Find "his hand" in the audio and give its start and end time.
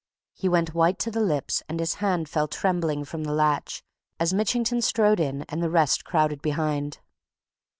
1.79-2.27